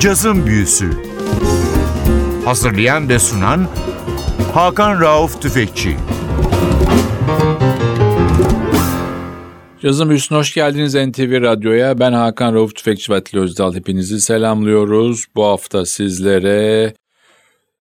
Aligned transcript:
Cazın 0.00 0.46
Büyüsü 0.46 0.90
Hazırlayan 2.44 3.08
ve 3.08 3.18
sunan 3.18 3.68
Hakan 4.54 5.00
Rauf 5.00 5.42
Tüfekçi 5.42 5.96
Cazın 9.82 10.08
Büyüsü'ne 10.08 10.38
hoş 10.38 10.54
geldiniz 10.54 10.94
NTV 10.94 11.42
Radyo'ya. 11.42 11.98
Ben 11.98 12.12
Hakan 12.12 12.54
Rauf 12.54 12.74
Tüfekçi 12.74 13.12
ve 13.12 13.22
Özdal. 13.34 13.74
Hepinizi 13.74 14.20
selamlıyoruz. 14.20 15.24
Bu 15.36 15.44
hafta 15.44 15.86
sizlere 15.86 16.94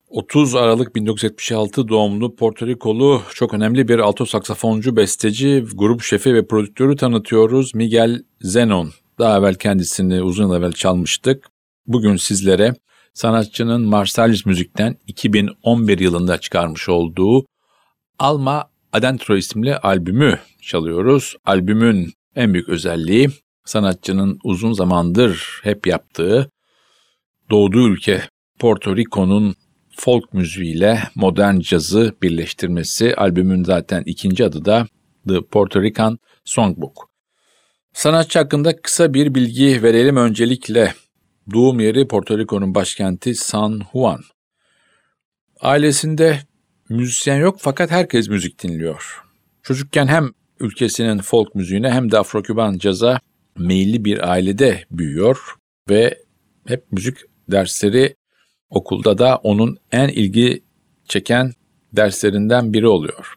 30 0.10 0.56
Aralık 0.56 0.96
1976 0.96 1.88
doğumlu 1.88 2.36
Porto 2.36 2.68
Rikolu 2.68 3.22
çok 3.34 3.54
önemli 3.54 3.88
bir 3.88 4.00
alto 4.00 4.26
saksafoncu, 4.26 4.96
besteci, 4.96 5.66
grup 5.74 6.02
şefi 6.02 6.34
ve 6.34 6.48
prodüktörü 6.48 6.96
tanıtıyoruz. 6.96 7.76
Miguel 7.76 8.24
Zenon. 8.42 8.92
Daha 9.20 9.38
evvel 9.38 9.56
kendisini 9.56 10.22
uzun 10.22 10.52
evvel 10.52 10.72
çalmıştık. 10.72 11.59
Bugün 11.88 12.16
sizlere 12.16 12.74
sanatçının 13.14 13.82
Marsalis 13.82 14.46
Müzik'ten 14.46 14.96
2011 15.08 16.00
yılında 16.00 16.38
çıkarmış 16.38 16.90
olduğu 16.90 17.46
Alma 18.20 18.70
Adentro 18.94 19.38
isimli 19.38 19.78
albümü 19.78 20.40
çalıyoruz. 20.62 21.36
Albümün 21.46 22.14
en 22.36 22.54
büyük 22.54 22.70
özelliği 22.70 23.30
sanatçının 23.66 24.40
uzun 24.44 24.74
zamandır 24.74 25.60
hep 25.64 25.88
yaptığı 25.88 26.52
doğduğu 27.50 27.90
ülke 27.90 28.24
Porto 28.60 28.96
Rico'nun 28.96 29.56
folk 29.98 30.34
müziğiyle 30.34 31.00
modern 31.16 31.60
cazı 31.60 32.16
birleştirmesi. 32.22 33.16
Albümün 33.16 33.64
zaten 33.64 34.04
ikinci 34.06 34.46
adı 34.46 34.66
da 34.66 34.88
The 35.28 35.42
Puerto 35.42 35.82
Rican 35.82 36.20
Songbook. 36.46 37.10
Sanatçı 37.94 38.40
hakkında 38.40 38.82
kısa 38.82 39.14
bir 39.14 39.36
bilgi 39.36 39.84
verelim 39.84 40.18
öncelikle. 40.18 40.94
Doğum 41.54 41.80
yeri 41.80 42.08
Porto 42.08 42.38
Rico'nun 42.38 42.76
başkenti 42.76 43.36
San 43.36 43.82
Juan. 43.92 44.22
Ailesinde 45.60 46.40
müzisyen 46.90 47.36
yok 47.38 47.58
fakat 47.60 47.92
herkes 47.92 48.30
müzik 48.30 48.64
dinliyor. 48.64 49.24
Çocukken 49.64 50.08
hem 50.08 50.30
ülkesinin 50.60 51.18
folk 51.18 51.56
müziğine 51.56 51.92
hem 51.92 52.12
de 52.12 52.18
Afro-Küban 52.18 52.78
caza 52.78 53.20
meyilli 53.58 54.06
bir 54.06 54.32
ailede 54.32 54.84
büyüyor 54.92 55.38
ve 55.90 56.18
hep 56.68 56.92
müzik 56.92 57.18
dersleri 57.52 58.16
okulda 58.70 59.18
da 59.18 59.36
onun 59.36 59.78
en 59.92 60.10
ilgi 60.10 60.64
çeken 61.08 61.52
derslerinden 61.94 62.74
biri 62.74 62.88
oluyor. 62.88 63.36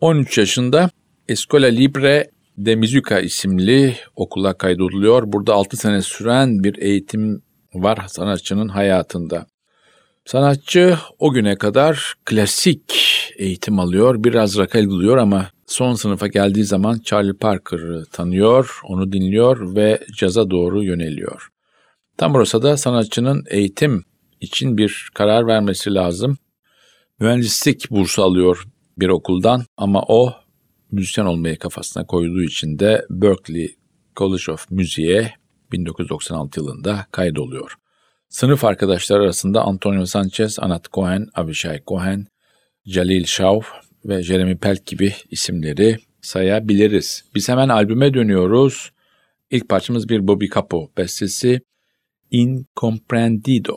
13 0.00 0.38
yaşında 0.38 0.90
Escola 1.28 1.66
Libre 1.66 2.30
de 2.58 2.76
Musica 2.76 3.20
isimli 3.20 3.96
okula 4.16 4.54
kaydoluyor. 4.54 5.22
Burada 5.26 5.54
6 5.54 5.76
sene 5.76 6.02
süren 6.02 6.64
bir 6.64 6.78
eğitim 6.78 7.42
var 7.74 8.04
sanatçının 8.08 8.68
hayatında. 8.68 9.46
Sanatçı 10.24 10.98
o 11.18 11.32
güne 11.32 11.56
kadar 11.56 12.14
klasik 12.24 12.94
eğitim 13.36 13.78
alıyor, 13.80 14.24
biraz 14.24 14.58
rakal 14.58 14.86
buluyor 14.86 15.16
ama 15.16 15.50
son 15.66 15.94
sınıfa 15.94 16.26
geldiği 16.26 16.64
zaman 16.64 16.98
Charlie 16.98 17.32
Parker'ı 17.32 18.04
tanıyor, 18.12 18.80
onu 18.84 19.12
dinliyor 19.12 19.76
ve 19.76 20.00
caza 20.16 20.50
doğru 20.50 20.82
yöneliyor. 20.82 21.48
Tam 22.16 22.34
burası 22.34 22.62
da 22.62 22.76
sanatçının 22.76 23.44
eğitim 23.50 24.04
için 24.40 24.78
bir 24.78 25.10
karar 25.14 25.46
vermesi 25.46 25.94
lazım. 25.94 26.38
Mühendislik 27.20 27.90
bursu 27.90 28.22
alıyor 28.22 28.64
bir 28.98 29.08
okuldan 29.08 29.64
ama 29.76 30.02
o 30.08 30.34
müzisyen 30.92 31.24
olmayı 31.24 31.58
kafasına 31.58 32.06
koyduğu 32.06 32.42
için 32.42 32.78
de 32.78 33.06
Berkeley 33.10 33.76
College 34.16 34.52
of 34.52 34.70
Music'e 34.70 35.32
1996 35.72 36.60
yılında 36.60 37.06
kaydoluyor. 37.10 37.74
Sınıf 38.28 38.64
arkadaşlar 38.64 39.20
arasında 39.20 39.62
Antonio 39.62 40.06
Sanchez, 40.06 40.58
Anat 40.58 40.92
Cohen, 40.92 41.26
Avishai 41.34 41.82
Cohen, 41.86 42.26
Jalil 42.86 43.24
Shaw 43.24 43.66
ve 44.04 44.22
Jeremy 44.22 44.56
Pelk 44.56 44.86
gibi 44.86 45.14
isimleri 45.30 45.98
sayabiliriz. 46.20 47.24
Biz 47.34 47.48
hemen 47.48 47.68
albüme 47.68 48.14
dönüyoruz. 48.14 48.92
İlk 49.50 49.68
parçamız 49.68 50.08
bir 50.08 50.26
Bobby 50.28 50.46
Capo 50.54 50.90
bestesi 50.96 51.60
Incomprendido. 52.30 53.76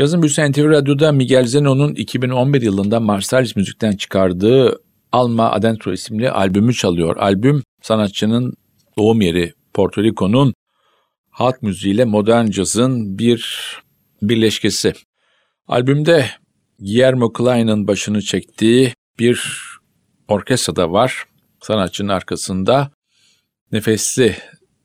Cazın 0.00 0.22
Büyüsü 0.22 0.50
NTV 0.50 0.70
Radyo'da 0.70 1.12
Miguel 1.12 1.46
Zeno'nun 1.46 1.94
2011 1.94 2.62
yılında 2.62 3.00
Marsalis 3.00 3.56
Müzik'ten 3.56 3.92
çıkardığı 3.92 4.82
Alma 5.12 5.50
Adentro 5.50 5.92
isimli 5.92 6.30
albümü 6.30 6.74
çalıyor. 6.74 7.16
Albüm 7.16 7.62
sanatçının 7.82 8.54
doğum 8.98 9.20
yeri 9.20 9.52
Porto 9.74 10.02
Rico'nun 10.02 10.54
halk 11.30 11.62
müziğiyle 11.62 12.04
modern 12.04 12.46
cazın 12.46 13.18
bir 13.18 13.72
birleşkesi. 14.22 14.92
Albümde 15.68 16.26
Guillermo 16.78 17.32
Klein'ın 17.32 17.88
başını 17.88 18.22
çektiği 18.22 18.94
bir 19.18 19.42
orkestra 20.28 20.76
da 20.76 20.92
var. 20.92 21.24
Sanatçının 21.62 22.08
arkasında 22.08 22.90
nefesli 23.72 24.36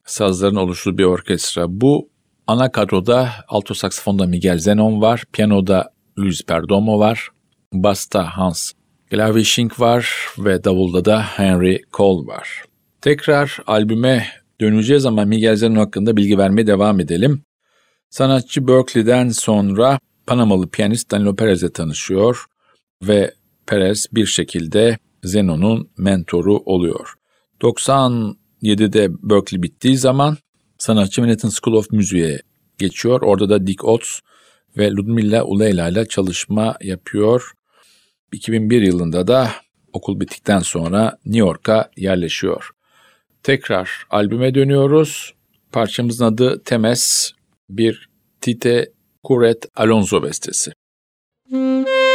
sazların 0.05 0.55
oluştuğu 0.55 0.97
bir 0.97 1.03
orkestra. 1.03 1.65
Bu 1.67 2.09
Ana 2.47 2.71
kadroda 2.71 3.29
alto 3.47 3.73
saksafonda 3.73 4.25
Miguel 4.27 4.57
Zenon 4.57 5.01
var, 5.01 5.23
piyanoda 5.33 5.93
Luis 6.17 6.43
Perdomo 6.45 6.99
var, 6.99 7.29
basta 7.73 8.37
Hans 8.37 8.71
Glavishing 9.11 9.79
var 9.79 10.09
ve 10.37 10.63
davulda 10.63 11.05
da 11.05 11.21
Henry 11.21 11.81
Cole 11.93 12.27
var. 12.27 12.63
Tekrar 13.01 13.59
albüme 13.67 14.27
döneceğiz 14.61 15.05
ama 15.05 15.25
Miguel 15.25 15.55
Zenon 15.55 15.75
hakkında 15.75 16.17
bilgi 16.17 16.37
vermeye 16.37 16.67
devam 16.67 16.99
edelim. 16.99 17.43
Sanatçı 18.09 18.67
Berkeley'den 18.67 19.29
sonra 19.29 19.99
Panamalı 20.27 20.69
piyanist 20.69 21.11
Danilo 21.11 21.35
Perez'le 21.35 21.73
tanışıyor 21.73 22.45
ve 23.03 23.33
Perez 23.67 24.05
bir 24.13 24.25
şekilde 24.25 24.97
Zenon'un 25.23 25.89
mentoru 25.97 26.57
oluyor. 26.57 27.13
97'de 27.61 29.09
Berkeley 29.29 29.63
bittiği 29.63 29.97
zaman 29.97 30.37
sanatçı 30.77 31.21
Manhattan 31.21 31.49
School 31.49 31.75
of 31.75 31.91
Music'e 31.91 32.41
geçiyor. 32.77 33.21
Orada 33.21 33.49
da 33.49 33.67
Dick 33.67 33.85
Ots 33.85 34.19
ve 34.77 34.91
Ludmilla 34.91 35.43
Uleyla 35.43 35.89
ile 35.89 36.05
çalışma 36.05 36.75
yapıyor. 36.81 37.51
2001 38.31 38.81
yılında 38.81 39.27
da 39.27 39.51
okul 39.93 40.19
bittikten 40.19 40.59
sonra 40.59 41.17
New 41.25 41.39
York'a 41.39 41.89
yerleşiyor. 41.97 42.71
Tekrar 43.43 44.05
albüme 44.09 44.55
dönüyoruz. 44.55 45.33
Parçamızın 45.71 46.25
adı 46.25 46.63
Temes, 46.63 47.31
bir 47.69 48.09
Tite 48.41 48.91
Kuret 49.23 49.65
Alonso 49.75 50.23
bestesi. 50.23 50.71
Müzik 51.51 52.14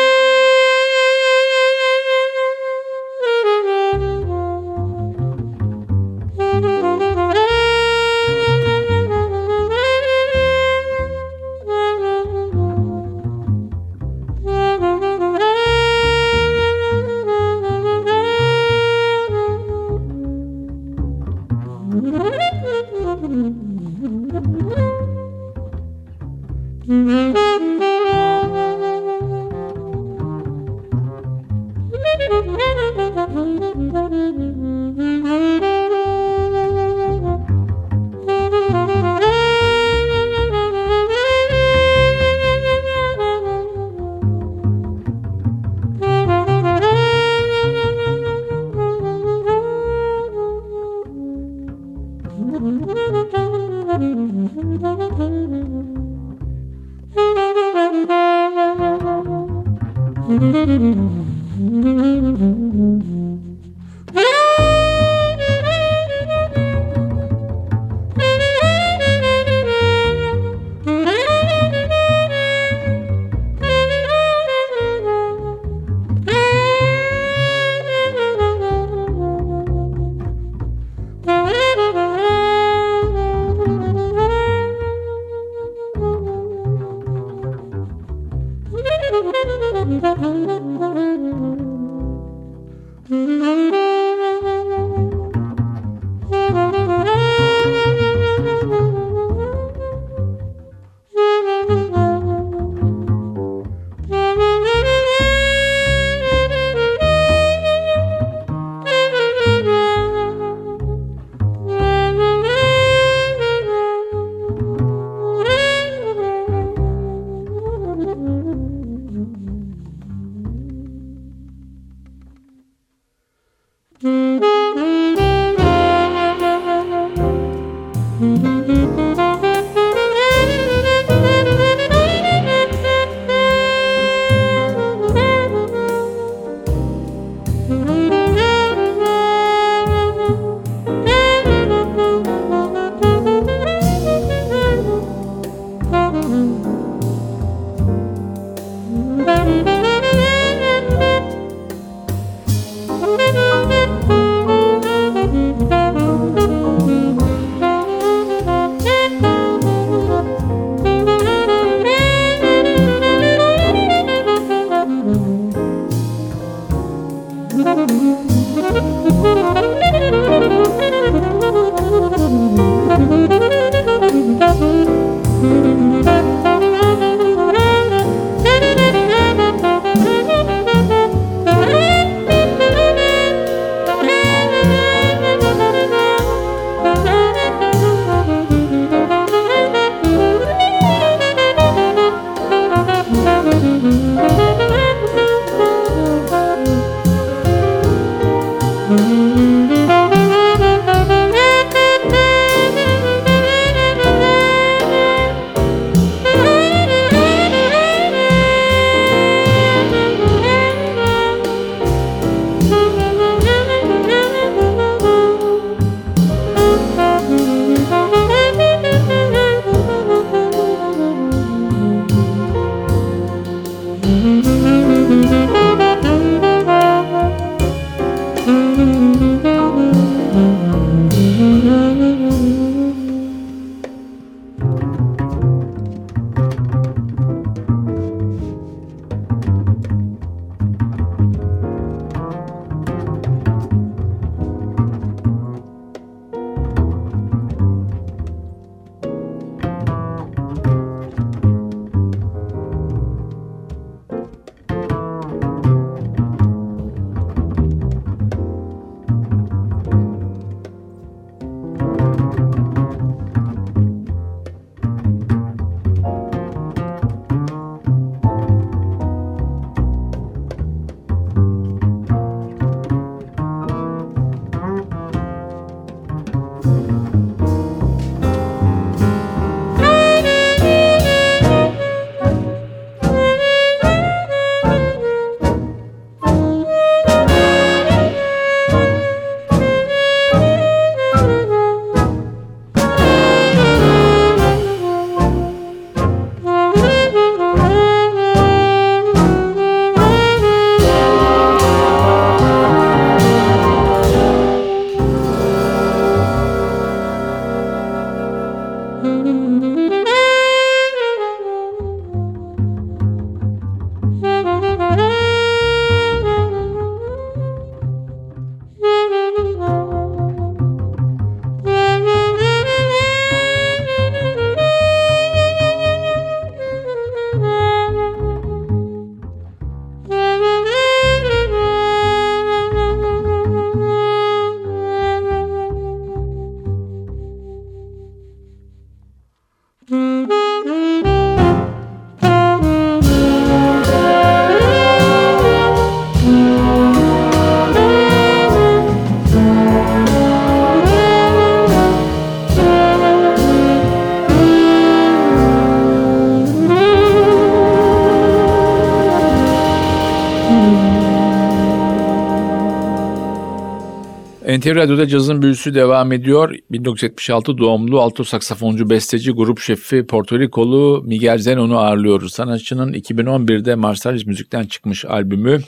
NTV 364.58 364.76
Radyo'da 364.76 365.06
cazın 365.06 365.42
büyüsü 365.42 365.74
devam 365.74 366.12
ediyor. 366.12 366.54
1976 366.70 367.58
doğumlu 367.58 368.00
alto 368.00 368.24
saksafoncu, 368.24 368.90
besteci, 368.90 369.32
grup 369.32 369.60
şefi 369.60 370.06
Porto 370.06 370.38
Rikolu 370.38 371.02
Miguel 371.06 371.38
Zenon'u 371.38 371.78
ağırlıyoruz. 371.78 372.32
Sanatçının 372.32 372.92
2011'de 372.92 373.74
Marsalis 373.74 374.26
Müzik'ten 374.26 374.64
çıkmış 374.64 375.04
albümü 375.04 375.60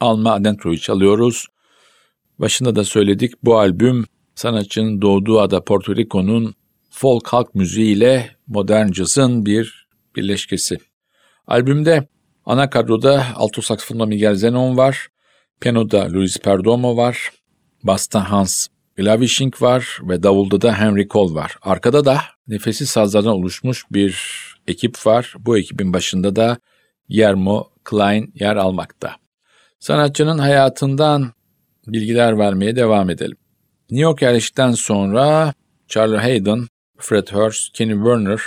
Alma 0.00 0.32
Adentro'yu 0.32 0.78
çalıyoruz. 0.78 1.46
Başında 2.38 2.76
da 2.76 2.84
söyledik 2.84 3.32
bu 3.42 3.58
albüm 3.58 4.04
sanatçının 4.34 5.02
doğduğu 5.02 5.40
ada 5.40 5.64
Porto 5.64 5.96
Rico'nun 5.96 6.54
folk 6.90 7.28
halk 7.28 7.54
müziği 7.54 7.96
ile 7.96 8.30
modern 8.46 8.90
cazın 8.90 9.46
bir 9.46 9.88
birleşkesi. 10.16 10.78
Albümde 11.46 12.08
ana 12.44 12.70
kadroda 12.70 13.26
alto 13.34 13.62
saksafonda 13.62 14.06
Miguel 14.06 14.34
Zenon 14.34 14.76
var, 14.76 15.08
piyanoda 15.60 16.12
Luis 16.12 16.38
Perdomo 16.38 16.96
var, 16.96 17.30
basta 17.86 18.30
Hans 18.30 18.68
Glavishing 18.96 19.62
var 19.62 19.98
ve 20.02 20.22
davulda 20.22 20.60
da 20.60 20.80
Henry 20.80 21.08
Cole 21.08 21.34
var. 21.34 21.56
Arkada 21.62 22.04
da 22.04 22.20
nefesi 22.48 22.86
sazlardan 22.86 23.32
oluşmuş 23.32 23.84
bir 23.90 24.22
ekip 24.66 25.06
var. 25.06 25.34
Bu 25.38 25.58
ekibin 25.58 25.92
başında 25.92 26.36
da 26.36 26.58
Yermo 27.08 27.70
Klein 27.84 28.32
yer 28.34 28.56
almakta. 28.56 29.16
Sanatçının 29.78 30.38
hayatından 30.38 31.32
bilgiler 31.86 32.38
vermeye 32.38 32.76
devam 32.76 33.10
edelim. 33.10 33.36
New 33.90 34.02
York 34.02 34.22
yerleştikten 34.22 34.72
sonra 34.72 35.54
Charlie 35.88 36.18
Hayden, 36.18 36.66
Fred 36.98 37.28
Hurst, 37.28 37.72
Kenny 37.72 37.94
Werner, 37.94 38.40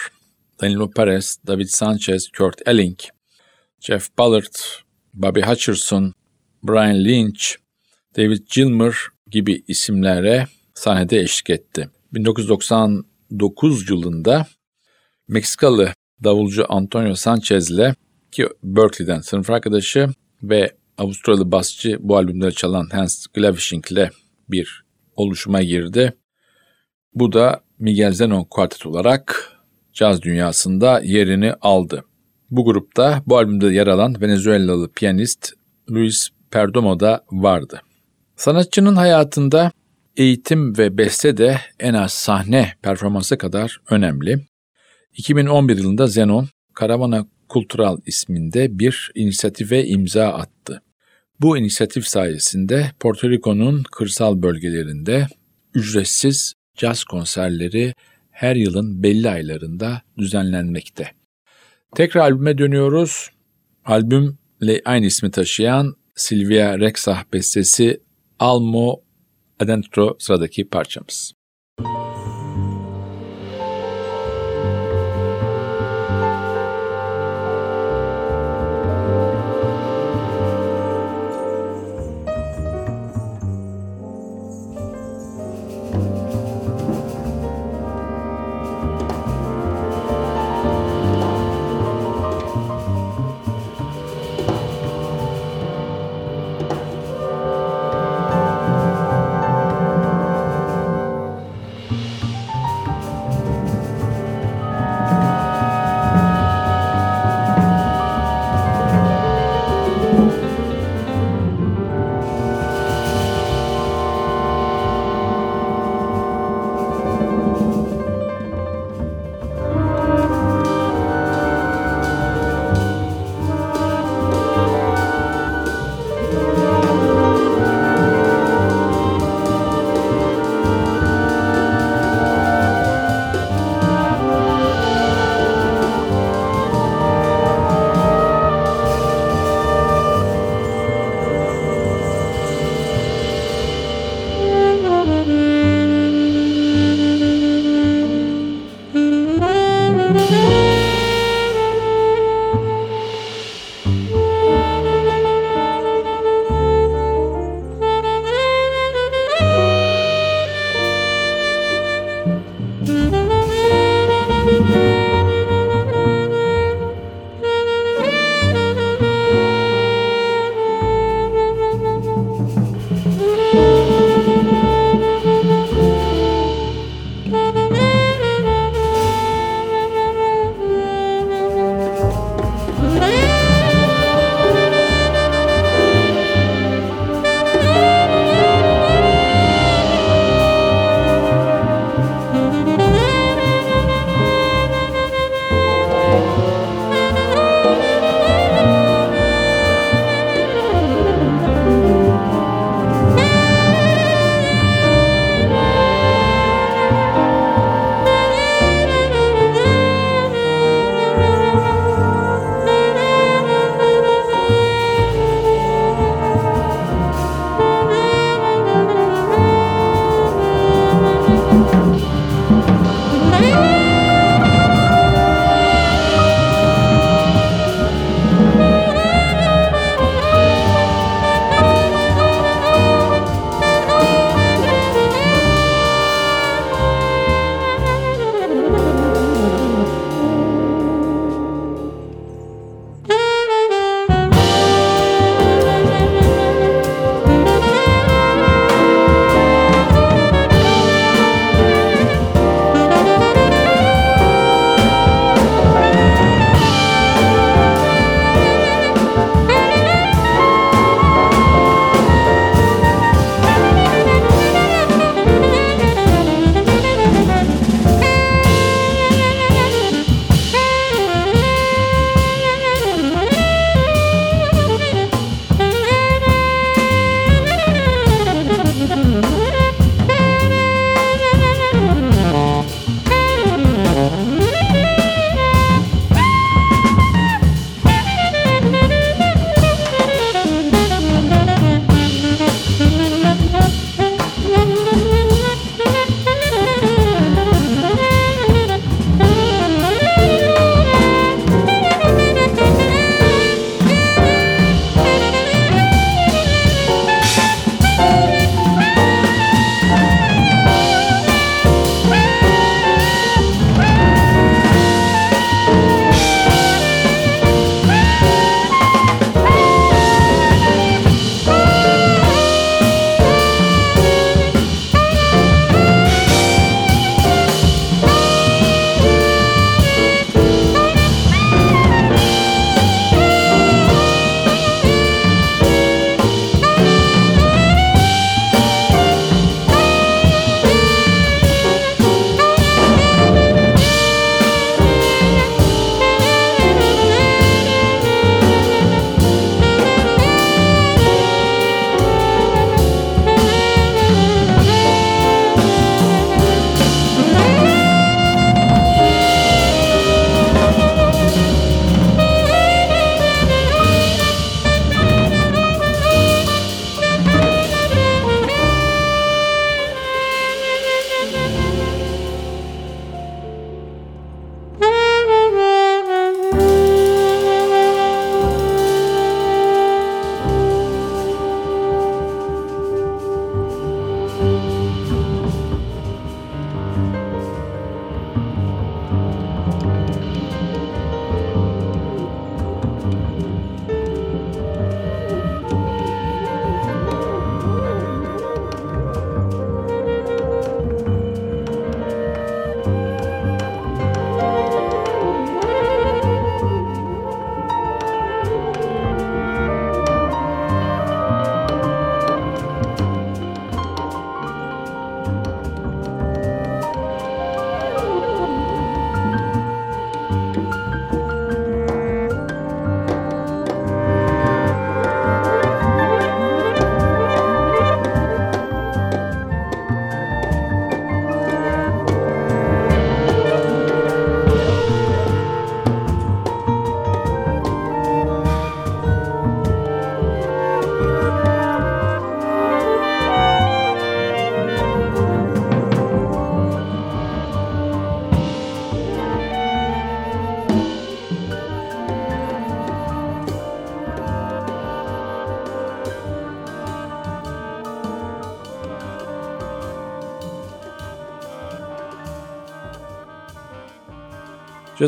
Danilo 0.61 0.89
Perez, 0.89 1.37
David 1.47 1.67
Sanchez, 1.67 2.29
Kurt 2.37 2.67
Elling, 2.67 2.99
Jeff 3.79 4.17
Ballard, 4.17 4.55
Bobby 5.13 5.41
Hutcherson, 5.41 6.13
Brian 6.63 7.03
Lynch, 7.05 7.55
David 8.17 8.47
Gilmer 8.55 8.95
gibi 9.31 9.63
isimlere 9.67 10.47
sahnede 10.73 11.19
eşlik 11.19 11.49
etti. 11.49 11.89
1999 12.13 13.89
yılında 13.89 14.47
Meksikalı 15.27 15.93
davulcu 16.23 16.65
Antonio 16.69 17.15
Sanchez'le 17.15 17.93
ki 18.31 18.47
Berkeley'den 18.63 19.19
sınıf 19.19 19.49
arkadaşı 19.49 20.09
ve 20.43 20.71
Avustralyalı 20.97 21.51
basçı 21.51 21.97
bu 21.99 22.17
albümleri 22.17 22.53
çalan 22.53 22.89
Hans 22.91 23.27
Glavishing'le 23.27 24.09
bir 24.49 24.83
oluşuma 25.15 25.61
girdi. 25.61 26.13
Bu 27.13 27.33
da 27.33 27.61
Miguel 27.79 28.11
Zenon 28.11 28.43
Quartet 28.43 28.85
olarak 28.85 29.53
caz 29.93 30.21
dünyasında 30.21 31.01
yerini 31.03 31.53
aldı. 31.53 32.03
Bu 32.51 32.65
grupta 32.65 33.23
bu 33.25 33.37
albümde 33.37 33.67
yer 33.67 33.87
alan 33.87 34.21
Venezuelalı 34.21 34.91
piyanist 34.91 35.53
Luis 35.91 36.29
Perdomo 36.51 36.99
da 36.99 37.25
vardı. 37.31 37.81
Sanatçının 38.39 38.95
hayatında 38.95 39.71
eğitim 40.17 40.77
ve 40.77 40.97
beste 40.97 41.37
de 41.37 41.57
en 41.79 41.93
az 41.93 42.13
sahne 42.13 42.73
performansı 42.81 43.37
kadar 43.37 43.81
önemli. 43.89 44.45
2011 45.17 45.77
yılında 45.77 46.07
Zenon, 46.07 46.47
Karavana 46.73 47.25
Kultural 47.49 47.97
isminde 48.05 48.79
bir 48.79 49.11
inisiyatife 49.15 49.85
imza 49.85 50.27
attı. 50.27 50.81
Bu 51.41 51.57
inisiyatif 51.57 52.07
sayesinde 52.07 52.91
Porto 52.99 53.29
Rico'nun 53.29 53.83
kırsal 53.91 54.41
bölgelerinde 54.41 55.27
ücretsiz 55.73 56.53
caz 56.77 57.03
konserleri 57.03 57.93
her 58.31 58.55
yılın 58.55 59.03
belli 59.03 59.29
aylarında 59.29 60.01
düzenlenmekte. 60.17 61.11
Tekrar 61.95 62.21
albüme 62.21 62.57
dönüyoruz. 62.57 63.29
Albümle 63.85 64.81
aynı 64.85 65.05
ismi 65.05 65.31
taşıyan 65.31 65.95
Silvia 66.15 66.79
Rexah 66.79 67.23
bestesi 67.33 67.99
Almo 68.39 69.01
Adentro 69.59 70.15
sıradaki 70.19 70.69
parçamız. 70.69 71.33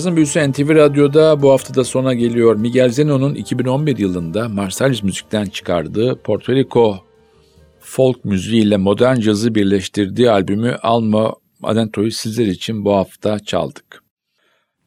Cazın 0.01 0.15
Büyüsü 0.15 0.51
NTV 0.51 0.75
Radyo'da 0.75 1.41
bu 1.41 1.51
hafta 1.51 1.75
da 1.75 1.83
sona 1.83 2.13
geliyor. 2.13 2.55
Miguel 2.55 2.89
Zeno'nun 2.89 3.35
2011 3.35 3.97
yılında 3.97 4.49
Marsalis 4.49 5.03
Müzik'ten 5.03 5.45
çıkardığı 5.45 6.15
Porto 6.15 6.53
Rico 6.53 6.99
folk 7.79 8.25
müziği 8.25 8.63
ile 8.63 8.77
modern 8.77 9.19
cazı 9.19 9.55
birleştirdiği 9.55 10.31
albümü 10.31 10.77
Alma 10.81 11.33
Adento'yu 11.63 12.11
sizler 12.11 12.47
için 12.47 12.85
bu 12.85 12.93
hafta 12.93 13.39
çaldık. 13.39 14.03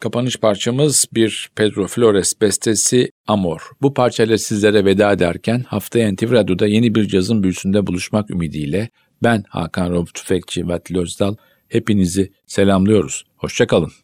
Kapanış 0.00 0.36
parçamız 0.36 1.06
bir 1.12 1.50
Pedro 1.56 1.86
Flores 1.86 2.40
bestesi 2.40 3.10
Amor. 3.26 3.70
Bu 3.82 3.94
parçayla 3.94 4.38
sizlere 4.38 4.84
veda 4.84 5.12
ederken 5.12 5.64
haftaya 5.68 6.12
NTV 6.12 6.32
Radyo'da 6.32 6.66
yeni 6.66 6.94
bir 6.94 7.08
cazın 7.08 7.42
büyüsünde 7.42 7.86
buluşmak 7.86 8.30
ümidiyle 8.30 8.88
ben 9.22 9.44
Hakan 9.48 9.90
Rauf 9.90 10.14
Tüfekçi 10.14 10.68
ve 10.68 10.80
Özdal 10.94 11.36
hepinizi 11.68 12.32
selamlıyoruz. 12.46 13.24
Hoşçakalın. 13.36 14.03